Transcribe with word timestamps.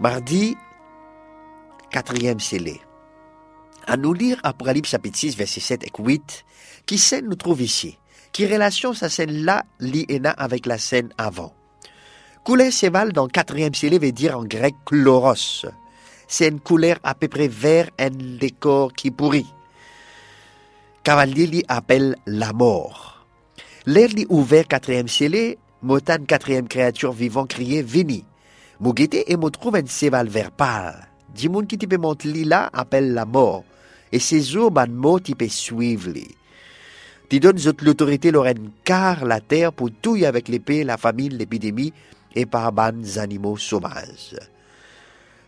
Mardi, 0.00 0.56
quatrième 1.92 2.40
scellé. 2.40 2.80
À 3.86 3.96
nous 3.96 4.12
lire 4.12 4.40
Apocalypse 4.42 4.90
chapitre 4.90 5.16
6, 5.16 5.36
verset 5.36 5.60
7 5.60 5.84
et 5.84 5.92
8, 5.96 6.44
qui 6.84 6.98
scène 6.98 7.28
nous 7.28 7.36
trouve 7.36 7.62
ici, 7.62 7.96
qui 8.32 8.44
relation 8.44 8.92
sa 8.92 9.08
scène 9.08 9.44
là, 9.44 9.64
liena 9.78 10.30
avec 10.30 10.66
la 10.66 10.78
scène 10.78 11.10
avant. 11.16 11.54
Couleur 12.42 12.72
séval 12.72 13.12
dans 13.12 13.28
quatrième 13.28 13.74
scellé 13.74 14.00
veut 14.00 14.10
dire 14.10 14.36
en 14.36 14.44
grec 14.44 14.74
chloros. 14.84 15.64
C'est 16.26 16.48
une 16.48 16.58
couleur 16.58 16.96
à 17.04 17.14
peu 17.14 17.28
près 17.28 17.46
vert, 17.46 17.88
un 18.00 18.10
décor 18.10 18.94
qui 18.94 19.12
pourrit. 19.12 19.46
Cavalier 21.04 21.46
li 21.46 21.64
appelle 21.68 22.16
la 22.26 22.52
mort. 22.52 23.24
L'air 23.86 24.08
li 24.08 24.26
ouvert 24.28 24.66
quatrième 24.66 25.06
scellé, 25.06 25.56
motan 25.82 26.24
quatrième 26.26 26.66
créature 26.66 27.12
vivant 27.12 27.46
crier 27.46 27.82
Vini. 27.82 28.24
Mougete 28.80 29.24
et 29.26 29.36
me 29.36 29.50
trouve 29.50 29.76
un 29.76 29.86
séval 29.86 30.28
vert 30.28 30.50
pâle. 30.50 31.06
Dimoun 31.34 31.66
qui 31.66 31.78
type 31.78 31.98
monte 31.98 32.24
li 32.24 32.44
là 32.44 32.70
appelle 32.72 33.12
la 33.14 33.24
mort. 33.24 33.64
Et 34.12 34.18
ces 34.18 34.42
jours, 34.42 34.70
ban 34.70 34.88
mot 34.88 35.18
type 35.18 35.44
suivre 35.50 36.10
li. 36.10 36.26
Tu 37.28 37.40
donnes 37.40 37.58
l'autorité 37.82 38.30
lorraine 38.30 38.70
car 38.84 39.24
la 39.24 39.40
terre 39.40 39.72
pour 39.72 39.90
tout 39.90 40.16
avec 40.24 40.48
l'épée, 40.48 40.84
la 40.84 40.96
famine, 40.96 41.34
l'épidémie 41.34 41.92
et 42.34 42.46
par 42.46 42.72
ban 42.72 42.94
animaux 43.16 43.56
sauvages. 43.56 44.36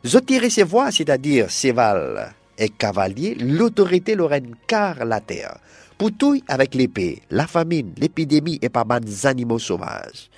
Zotir 0.05 0.51
ses 0.51 0.63
voix, 0.63 0.91
c'est-à-dire 0.91 1.51
séval 1.51 2.35
et 2.59 2.69
cavalier, 2.69 3.35
l'autorité 3.35 4.15
lorraine 4.15 4.55
car 4.67 5.05
la 5.05 5.21
terre 5.21 5.59
pour 5.99 6.11
avec 6.49 6.75
l'épée, 6.75 7.23
la 7.31 7.47
famine, 7.47 7.93
l'épidémie 7.97 8.59
et 8.61 8.69
par 8.69 8.85
ban 8.85 9.01
animaux 9.25 9.59
sauvages. 9.59 10.29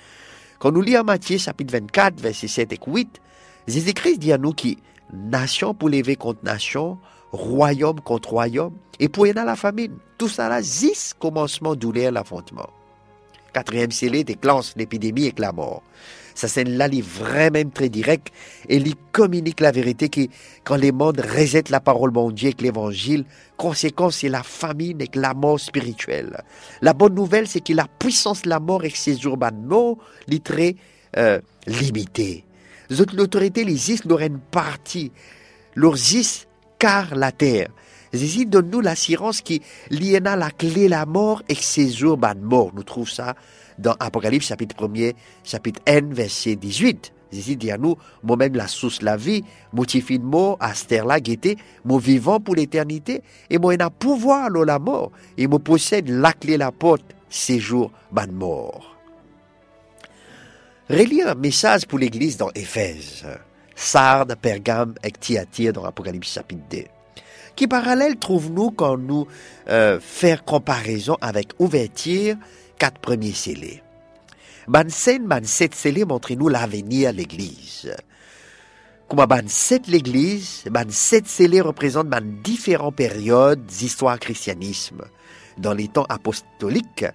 Quand 0.59 0.73
nous 0.73 0.81
lisons 0.81 1.05
Matthieu 1.05 1.37
chapitre 1.37 1.71
24, 1.71 2.19
verset 2.19 2.49
7 2.49 2.73
et 2.73 2.79
8, 2.85 3.21
Jésus-Christ 3.65 4.17
dit 4.17 4.33
à 4.33 4.37
nous 4.37 4.51
qui 4.51 4.77
nation 5.13 5.73
pour 5.73 5.87
lever 5.87 6.17
contre 6.17 6.43
nation, 6.43 6.97
royaume 7.31 8.01
contre 8.01 8.31
royaume, 8.31 8.73
et 8.99 9.07
pour 9.07 9.25
y 9.25 9.31
la 9.31 9.55
famine. 9.55 9.93
Tout 10.17 10.27
ça 10.27 10.49
là, 10.49 10.61
zis 10.61 11.13
commencement 11.17 11.75
douleur 11.75 12.11
l'affrontement. 12.11 12.69
Quatrième 13.53 13.91
scellé 13.91 14.25
déclenche 14.25 14.73
l'épidémie 14.75 15.27
et 15.27 15.33
la 15.37 15.53
mort. 15.53 15.81
Ça 16.39 16.47
c'est 16.47 16.63
là, 16.63 16.87
il 16.89 17.03
vraiment 17.03 17.69
très 17.69 17.89
direct 17.89 18.29
et 18.69 18.77
il 18.77 18.95
communique 19.11 19.59
la 19.59 19.73
vérité 19.73 20.07
qui, 20.07 20.29
quand 20.63 20.77
les 20.77 20.93
mondes 20.93 21.19
rejettent 21.19 21.69
la 21.69 21.81
parole 21.81 22.11
bon 22.11 22.31
Dieu 22.31 22.47
avec 22.47 22.61
l'évangile, 22.61 23.25
conséquence 23.57 24.19
c'est 24.19 24.29
la 24.29 24.41
famine 24.41 25.01
et 25.01 25.09
la 25.15 25.33
mort 25.33 25.59
spirituelle. 25.59 26.41
La 26.81 26.93
bonne 26.93 27.13
nouvelle 27.13 27.45
c'est 27.45 27.59
que 27.59 27.73
la 27.73 27.87
puissance 27.87 28.43
de 28.43 28.49
la 28.49 28.61
mort 28.61 28.85
et 28.85 28.89
ses 28.89 29.21
urbains 29.23 29.51
est 30.31 30.41
très 30.41 30.77
euh, 31.17 31.41
limitée. 31.67 32.45
L'autorité, 32.89 33.65
les 33.65 33.91
is, 33.91 33.99
leur 34.07 34.21
partie. 34.49 35.11
Leurs 35.75 36.13
is, 36.13 36.45
car 36.79 37.15
la 37.15 37.33
terre. 37.33 37.67
Jésus 38.13 38.45
donne-nous 38.45 38.81
l'assurance 38.81 39.41
qui 39.41 39.61
liena 39.89 40.35
la 40.35 40.49
clé 40.49 40.87
la 40.87 41.05
mort 41.05 41.43
et 41.47 41.55
ses 41.55 41.89
jours 41.89 42.17
mort. 42.41 42.71
Nous 42.73 42.83
trouvons 42.83 43.05
ça 43.05 43.35
dans 43.77 43.95
Apocalypse 43.99 44.47
chapitre 44.47 44.75
1er, 44.75 45.13
chapitre 45.43 45.81
1, 45.87 46.13
verset 46.13 46.55
18. 46.55 47.13
Jésus 47.31 47.55
dit 47.55 47.69
à 47.69 47.77
nous, 47.77 47.95
moi-même 48.23 48.55
la 48.55 48.67
source 48.67 49.03
la 49.03 49.15
vie, 49.15 49.43
motifie 49.71 50.17
de 50.17 50.23
mort, 50.23 50.57
aster 50.59 51.03
la 51.05 51.19
gaieté, 51.19 51.57
moi 51.85 51.99
vivant 51.99 52.39
pour 52.39 52.55
l'éternité, 52.55 53.21
et 53.49 53.59
moi 53.59 53.75
un 53.79 53.89
pouvoir 53.89 54.51
dans 54.51 54.63
la 54.63 54.79
mort, 54.79 55.11
et 55.37 55.45
moi 55.45 55.59
possède 55.59 56.09
la 56.09 56.33
clé 56.33 56.57
la 56.57 56.71
porte, 56.71 57.03
séjour 57.29 57.91
ban 58.11 58.31
mort. 58.31 58.95
Relire 60.89 61.27
un 61.27 61.35
message 61.35 61.85
pour 61.85 61.99
l'église 61.99 62.37
dans 62.37 62.49
Éphèse, 62.55 63.23
Sardes, 63.75 64.35
Pergame 64.41 64.95
et 65.03 65.11
Thyatire 65.11 65.73
dans 65.73 65.85
Apocalypse 65.85 66.33
chapitre 66.33 66.63
2. 66.71 66.83
Qui 67.59 67.67
parallèle 67.67 68.15
trouve-nous 68.15 68.71
quand 68.71 68.97
nous 68.97 69.27
euh, 69.67 69.99
faire 69.99 70.45
comparaison 70.45 71.17
avec 71.19 71.49
ouverture 71.59 72.35
quatre 72.77 73.01
premiers 73.01 73.33
scellés? 73.33 73.83
Ban 74.69 74.87
scène, 74.87 75.27
ban 75.27 75.43
sept 75.43 75.75
scellés 75.75 76.05
montrent-nous 76.05 76.47
l'avenir 76.47 77.11
de 77.11 77.17
l'église. 77.17 77.93
Comme 79.09 79.25
ban 79.25 79.45
sept 79.47 79.87
l'église, 79.87 80.63
ban 80.71 80.85
sept 80.87 81.27
scellés 81.27 81.59
représentent 81.59 82.07
ban 82.07 82.21
différentes 82.23 82.95
périodes 82.95 83.65
d'histoire 83.65 84.19
christianisme. 84.19 85.01
Dans 85.57 85.73
les 85.73 85.89
temps 85.89 86.05
apostoliques, 86.07 87.07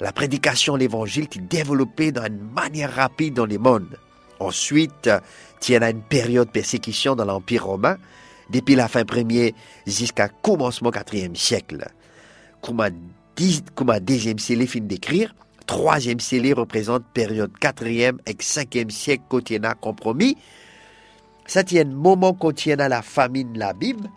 la 0.00 0.12
prédication 0.12 0.74
de 0.74 0.78
l'évangile 0.78 1.24
est 1.24 1.40
développée 1.40 2.12
d'une 2.12 2.48
manière 2.54 2.94
rapide 2.94 3.34
dans 3.34 3.44
les 3.44 3.58
mondes. 3.58 3.98
Ensuite, 4.38 5.10
y 5.68 5.74
a 5.74 5.90
une 5.90 6.02
période 6.02 6.46
de 6.46 6.52
persécution 6.52 7.16
dans 7.16 7.24
l'Empire 7.24 7.66
romain, 7.66 7.96
depuis 8.50 8.74
la 8.74 8.88
fin 8.88 9.04
premier 9.04 9.54
jusqu'à 9.86 10.28
commencement 10.28 10.90
quatrième 10.90 11.36
siècle. 11.36 11.86
Comme 12.60 12.80
un 12.80 14.00
deuxième 14.00 14.38
scellé 14.38 14.66
fin 14.66 14.80
d'écrire, 14.80 15.34
troisième 15.66 16.20
scellé 16.20 16.52
représente 16.52 17.04
période 17.14 17.56
quatrième 17.58 18.18
et 18.26 18.36
cinquième 18.40 18.90
siècle 18.90 19.22
a 19.62 19.74
compromis. 19.74 20.36
Ça 21.46 21.64
tient 21.64 21.84
moment 21.84 22.36
à 22.80 22.88
la 22.88 23.02
famine 23.02 23.58
la 23.58 23.72
Bible, 23.72 24.08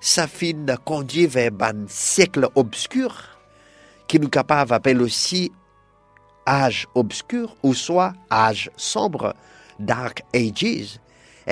ça 0.00 0.26
finit 0.26 0.72
conduit 0.84 1.26
vers 1.26 1.50
un 1.60 1.86
siècle 1.88 2.48
obscur, 2.54 3.38
qui 4.06 4.18
nous 4.18 4.28
capable 4.28 4.72
appelle 4.72 5.02
aussi 5.02 5.52
âge 6.46 6.86
obscur 6.94 7.54
ou 7.62 7.74
soit 7.74 8.12
âge 8.30 8.70
sombre, 8.76 9.34
Dark 9.78 10.22
Ages, 10.34 10.98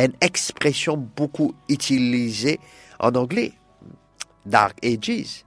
une 0.04 0.14
expression 0.20 0.96
beaucoup 0.96 1.54
utilisée 1.68 2.60
en 3.00 3.14
anglais, 3.14 3.52
Dark 4.46 4.78
Ages. 4.84 5.44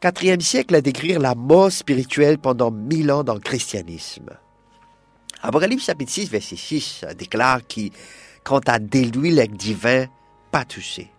Quatrième 0.00 0.40
siècle 0.40 0.74
à 0.74 0.80
décrire 0.80 1.20
la 1.20 1.34
mort 1.34 1.70
spirituelle 1.70 2.38
pendant 2.38 2.70
mille 2.70 3.12
ans 3.12 3.24
dans 3.24 3.34
le 3.34 3.40
christianisme. 3.40 4.30
Apocalypse 5.42 5.84
chapitre 5.84 6.12
6, 6.12 6.30
verset 6.30 6.56
6 6.56 7.04
déclare 7.18 7.66
qui, 7.66 7.92
quant 8.44 8.60
à 8.66 8.78
des 8.78 9.04
l'huile 9.04 9.46
divin, 9.56 10.06
pas 10.50 10.64
touché 10.64 11.10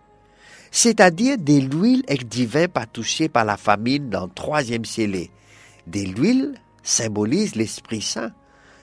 c'est-à-dire 0.72 1.36
de 1.38 1.58
l'huile 1.58 2.02
divin 2.24 2.66
pas 2.66 2.86
touché 2.86 3.28
par 3.28 3.44
la 3.44 3.58
famine 3.58 4.08
dans 4.08 4.24
le 4.24 4.32
troisième 4.34 4.86
scellé. 4.86 5.30
De 5.86 6.00
l'huile 6.00 6.54
symbolise 6.82 7.54
l'Esprit 7.54 8.00
Saint. 8.00 8.32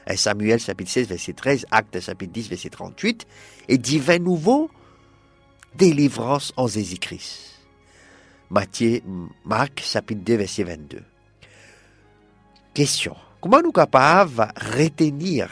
Et 0.08 0.18
Samuel 0.18 0.60
chapitre 0.60 0.92
16 0.92 1.08
verset 1.08 1.34
13, 1.34 1.66
Acte 1.72 2.00
chapitre 2.00 2.34
10 2.34 2.50
verset 2.50 2.70
38, 2.70 3.28
et 3.68 3.78
divin 3.78 4.20
nouveau, 4.20 4.70
délivrance 5.76 6.52
en 6.58 6.68
Jésus-Christ. 6.68 7.56
Matthieu, 8.50 9.02
Marc 9.46 9.82
chapitre 9.82 10.22
2 10.24 10.36
verset 10.36 10.64
22. 10.64 11.04
Question. 12.74 13.16
Comment 13.42 13.62
nous 13.62 13.72
capables 13.72 14.48
retenir 14.78 15.50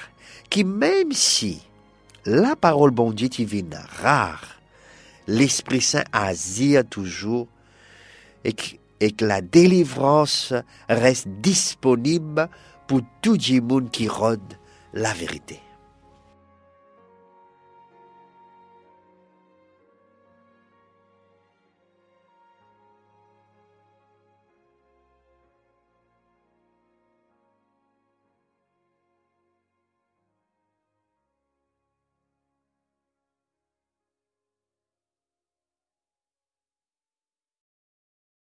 que 0.50 0.62
même 0.64 1.12
si 1.12 1.62
la 2.26 2.56
parole 2.56 2.92
bon 2.92 3.12
Dieu 3.12 3.30
divine 3.30 3.80
rare 4.02 4.58
l'Esprit 5.28 5.82
Saint 5.82 6.04
agit 6.12 6.78
toujours 6.90 7.48
et 8.44 8.54
que, 8.54 9.26
la 9.26 9.42
délivrance 9.42 10.54
reste 10.90 11.28
disponible 11.28 12.50
pour 12.88 13.02
tout 13.22 13.34
le 13.34 13.90
qui 13.90 14.08
rôde 14.08 14.54
la 14.94 15.14
vérité. 15.14 15.62